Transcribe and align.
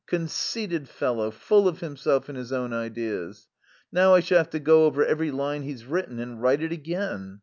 Conceited 0.07 0.89
fellow, 0.89 1.29
full 1.29 1.67
of 1.67 1.79
himself 1.81 2.27
and 2.27 2.35
his 2.35 2.51
own 2.51 2.73
ideas. 2.73 3.47
Now 3.91 4.15
I 4.15 4.19
shall 4.19 4.39
have 4.39 4.49
to 4.49 4.59
go 4.59 4.85
over 4.85 5.05
every 5.05 5.29
line 5.29 5.61
he's 5.61 5.85
written 5.85 6.17
and 6.17 6.41
write 6.41 6.63
it 6.63 6.71
again. 6.71 7.39